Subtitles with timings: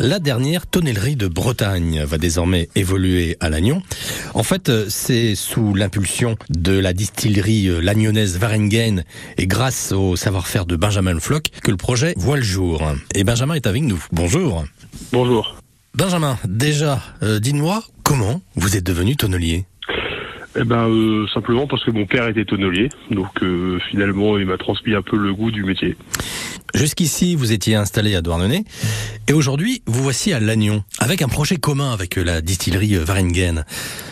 [0.00, 3.82] La dernière tonnellerie de Bretagne va désormais évoluer à Lannion.
[4.34, 9.02] En fait, euh, c'est sous l'impulsion de la distillerie euh, lagnonnaise Varengen
[9.38, 12.82] et grâce au savoir-faire de Benjamin Floch que le projet voit le jour.
[13.16, 14.00] Et Benjamin est avec nous.
[14.12, 14.64] Bonjour.
[15.12, 15.56] Bonjour.
[15.94, 19.64] Benjamin, déjà, euh, dis-moi comment vous êtes devenu tonnelier?
[20.60, 24.56] Eh ben euh, simplement parce que mon père était tonnelier, donc euh, finalement il m'a
[24.56, 25.96] transmis un peu le goût du métier.
[26.74, 28.64] Jusqu'ici, vous étiez installé à Douarnenez
[29.28, 33.64] et aujourd'hui, vous voici à Lannion avec un projet commun avec la distillerie Varengen.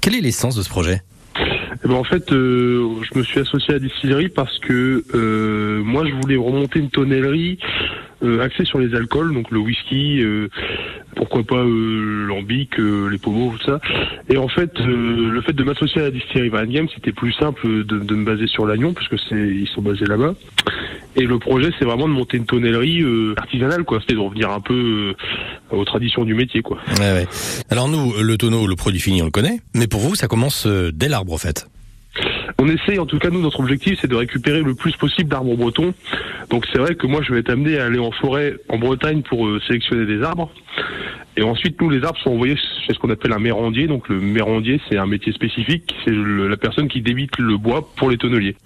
[0.00, 1.02] Quelle est l'essence de ce projet?
[1.36, 5.82] Eh ben en fait, euh, je me suis associé à la distillerie parce que euh,
[5.82, 7.58] moi je voulais remonter une tonnellerie
[8.22, 10.48] euh, axée sur les alcools, donc le whisky, euh,
[11.16, 13.80] pourquoi pas euh, l'ambic, euh, les pommeaux, tout ça.
[14.28, 17.84] Et en fait, euh, le fait de m'associer à la distillerie Varengen, c'était plus simple
[17.84, 20.34] de, de me baser sur l'Agnon parce c'est ils sont basés là-bas.
[21.16, 24.00] Et le projet, c'est vraiment de monter une tonnellerie euh, artisanale, quoi.
[24.00, 25.14] C'était de revenir un peu
[25.72, 26.78] euh, aux traditions du métier, quoi.
[26.98, 27.26] Ouais, ouais.
[27.68, 30.66] Alors nous, le tonneau, le produit fini, on le connaît, mais pour vous, ça commence
[30.66, 31.68] euh, dès l'arbre, en fait.
[32.58, 35.56] On essaye, en tout cas, nous, notre objectif, c'est de récupérer le plus possible d'arbres
[35.56, 35.94] bretons.
[36.50, 39.22] Donc c'est vrai que moi, je vais être amené à aller en forêt en Bretagne
[39.22, 40.52] pour euh, sélectionner des arbres.
[41.36, 43.86] Et ensuite, nous, les arbres sont envoyés chez ce qu'on appelle un mérandier.
[43.86, 45.94] Donc le mérandier, c'est un métier spécifique.
[46.04, 48.56] C'est la personne qui débite le bois pour les tonneliers.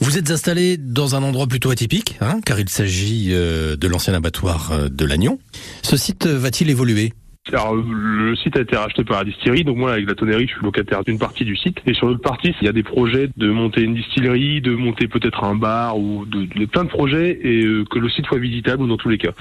[0.00, 4.14] Vous êtes installé dans un endroit plutôt atypique, hein, car il s'agit euh, de l'ancien
[4.14, 5.38] abattoir euh, de Lannion.
[5.82, 7.12] Ce site euh, va-t-il évoluer?
[7.52, 10.52] Alors, le site a été racheté par la distillerie, donc moi, avec la tonnerie, je
[10.54, 11.78] suis locataire d'une partie du site.
[11.86, 15.06] Et sur l'autre partie, il y a des projets de monter une distillerie, de monter
[15.06, 18.38] peut-être un bar, ou de, de- plein de projets, et euh, que le site soit
[18.38, 19.32] visitable dans tous les cas.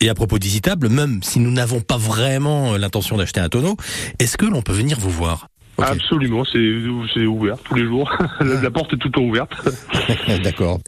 [0.00, 3.76] Et à propos visitable, même si nous n'avons pas vraiment l'intention d'acheter un tonneau,
[4.18, 5.46] est-ce que l'on peut venir vous voir?
[5.90, 6.72] Absolument, c'est
[7.14, 8.10] c'est ouvert tous les jours.
[8.40, 9.52] la, la porte est tout le temps ouverte.
[10.42, 10.80] D'accord.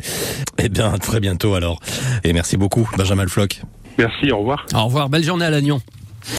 [0.59, 1.81] Eh bien, à très bientôt alors.
[2.23, 3.61] Et merci beaucoup, Benjamin Floch.
[3.99, 4.67] Merci, au revoir.
[4.75, 5.81] Au revoir, belle journée à Lannion.